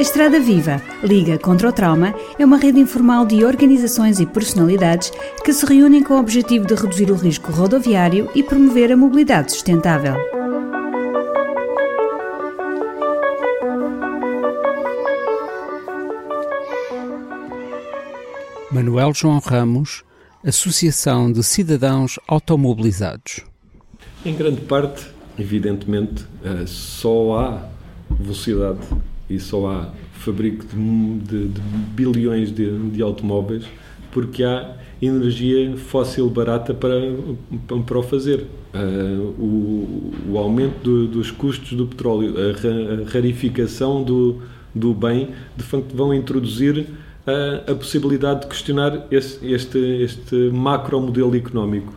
[0.00, 5.12] A Estrada Viva, Liga contra o Trauma, é uma rede informal de organizações e personalidades
[5.44, 9.52] que se reúnem com o objetivo de reduzir o risco rodoviário e promover a mobilidade
[9.52, 10.14] sustentável.
[18.72, 20.02] Manuel João Ramos,
[20.42, 23.44] Associação de Cidadãos Automobilizados.
[24.24, 25.06] Em grande parte,
[25.38, 27.68] evidentemente, eh, só há
[28.18, 28.78] velocidade
[29.30, 31.60] e só há fabrico de, de, de
[31.94, 33.64] bilhões de, de, automóveis
[34.12, 36.96] porque há energia fóssil barata para,
[37.86, 38.46] para o fazer.
[38.74, 44.42] Uh, o, o, aumento do, dos custos do petróleo, a, a rarificação do,
[44.74, 46.86] do bem, de facto vão introduzir
[47.26, 51.94] a, a possibilidade de questionar esse, este, este macro modelo económico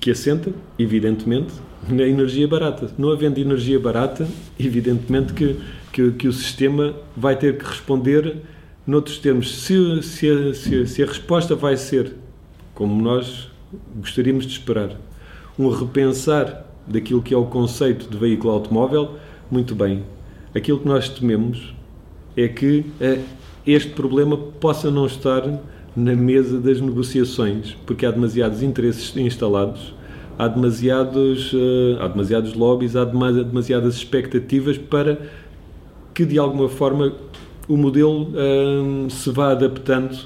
[0.00, 1.52] que assenta, evidentemente,
[1.88, 2.90] na energia barata.
[2.96, 5.56] Não havendo energia barata, evidentemente que
[5.92, 8.42] que, que o sistema vai ter que responder
[8.86, 9.54] noutros termos.
[9.62, 12.14] Se, se, a, se, se a resposta vai ser,
[12.74, 13.50] como nós
[13.96, 14.96] gostaríamos de esperar,
[15.58, 19.16] um repensar daquilo que é o conceito de veículo automóvel,
[19.50, 20.04] muito bem.
[20.54, 21.74] Aquilo que nós tememos
[22.36, 23.22] é que uh,
[23.66, 25.42] este problema possa não estar
[25.94, 29.94] na mesa das negociações, porque há demasiados interesses instalados,
[30.38, 35.18] há demasiados, uh, há demasiados lobbies, há demasiadas expectativas para
[36.20, 37.14] que de alguma forma
[37.66, 40.18] o modelo hum, se vá adaptando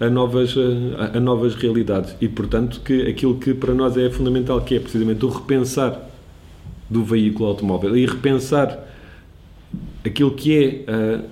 [0.00, 0.56] a novas,
[0.98, 2.16] a, a, novas realidades.
[2.20, 6.00] E, portanto, que aquilo que para nós é fundamental, que é precisamente o repensar
[6.90, 8.76] do veículo automóvel e repensar
[10.04, 11.22] aquilo que é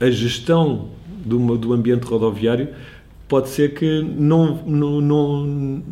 [0.00, 0.88] a, a gestão
[1.26, 2.68] do, do ambiente rodoviário,
[3.28, 5.82] pode ser que não, não, não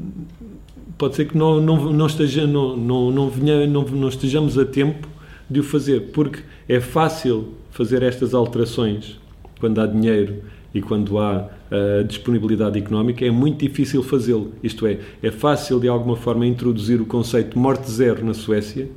[0.96, 4.64] pode ser que não, não, não, esteja, não, não, não, venha, não, não estejamos a
[4.64, 5.15] tempo
[5.48, 9.18] de o fazer, porque é fácil fazer estas alterações
[9.60, 10.42] quando há dinheiro
[10.74, 14.52] e quando há uh, disponibilidade económica, é muito difícil fazê-lo.
[14.62, 18.88] Isto é, é fácil de alguma forma introduzir o conceito de morte zero na Suécia,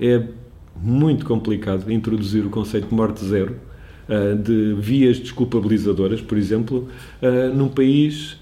[0.00, 0.22] é
[0.80, 3.56] muito complicado introduzir o conceito de morte zero,
[4.08, 6.88] uh, de vias desculpabilizadoras, por exemplo,
[7.22, 8.38] uh, num país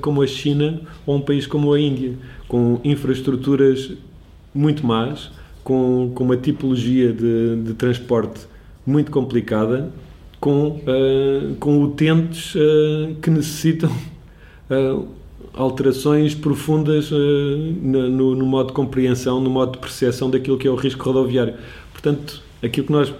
[0.00, 2.12] como a China ou um país como a Índia,
[2.46, 3.92] com infraestruturas
[4.54, 5.32] muito más,
[5.68, 8.40] com, com uma tipologia de, de transporte
[8.86, 9.92] muito complicada,
[10.40, 13.90] com, uh, com utentes uh, que necessitam
[14.70, 15.06] uh,
[15.52, 20.74] alterações profundas no, no, modo de compreensão, no modo de percepção daquilo que é o
[20.74, 21.54] risco rodoviário.
[21.92, 23.12] Portanto, aquilo que nós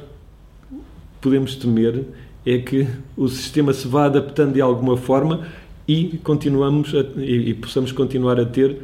[1.20, 2.04] podemos temer
[2.46, 5.48] é que o sistema se vá adaptando de alguma forma
[5.86, 8.78] e continuamos a, e, e possamos continuar a ter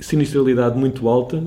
[0.00, 1.44] sinistralidade muito alta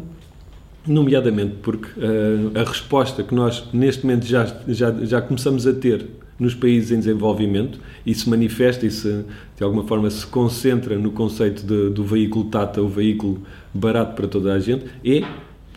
[0.87, 6.05] nomeadamente porque uh, a resposta que nós neste momento já, já, já começamos a ter
[6.39, 9.23] nos países em desenvolvimento e se manifesta e se
[9.55, 14.27] de alguma forma se concentra no conceito de, do veículo Tata, o veículo barato para
[14.27, 15.23] toda a gente, é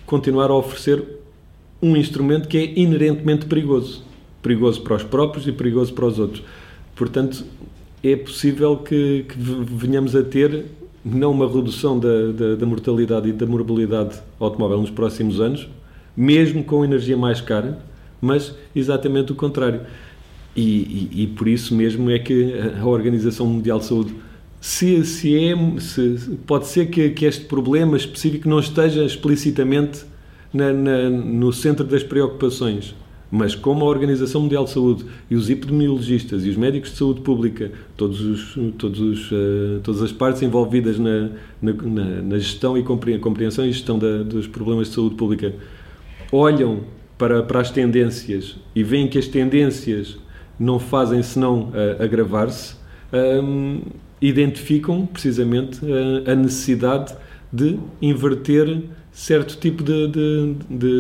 [0.07, 1.03] continuar a oferecer
[1.83, 4.03] um instrumento que é inerentemente perigoso.
[4.41, 6.43] Perigoso para os próprios e perigoso para os outros.
[6.97, 7.45] Portanto,
[8.03, 10.65] é possível que, que venhamos a ter
[11.05, 15.69] não uma redução da, da, da, mortalidade e da morbilidade automóvel nos próximos anos,
[16.17, 17.79] mesmo com energia mais cara,
[18.21, 19.83] mas exatamente o contrário.
[20.57, 24.15] E, e, e por isso mesmo é que a Organização Mundial de Saúde,
[24.61, 30.05] se, se é, se, pode ser que, que, este problema específico não esteja explicitamente
[30.53, 32.95] na, na, no centro das preocupações,
[33.35, 37.21] mas como a Organização Mundial de Saúde e os epidemiologistas e os médicos de saúde
[37.21, 41.31] pública, todos os, todos os, uh, todas as partes envolvidas na,
[41.61, 41.73] na,
[42.23, 45.53] na, gestão e compreensão e gestão da, dos problemas de saúde pública,
[46.31, 46.83] olham
[47.19, 50.17] para, para as tendências e veem que as tendências
[50.57, 52.77] não fazem senão uh, agravar-se,
[53.43, 53.81] um,
[54.23, 57.13] identificam precisamente uh, a necessidade
[57.53, 58.81] de inverter
[59.15, 60.55] certo tipo de, de,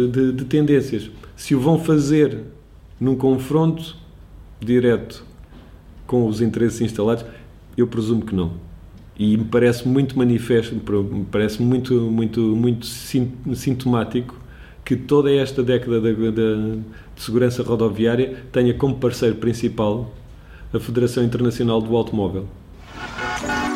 [0.08, 1.10] de, de tendências.
[1.36, 2.42] Se o vão fazer
[2.98, 3.96] num confronto
[4.60, 5.24] direto
[6.06, 7.24] com os interesses instalados,
[7.76, 8.52] eu presumo que não.
[9.18, 14.40] E me parece muito manifesto, me parece muito, muito, muito sintomático
[14.84, 16.82] que toda esta década de, de, de,
[17.16, 20.12] segurança rodoviária tenha como parceiro principal
[20.72, 22.48] a Federação Internacional do Automóvel.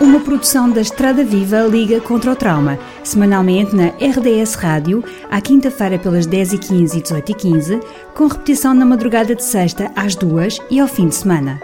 [0.01, 5.99] Uma produção da Estrada Viva Liga contra o Trauma, semanalmente na RDS Rádio, à quinta-feira
[5.99, 7.83] pelas 10h15 e 18h15,
[8.15, 11.61] com repetição na madrugada de sexta às duas e ao fim de semana.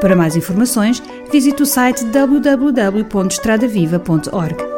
[0.00, 4.71] Para mais informações, visite o site www.estradaviva.org.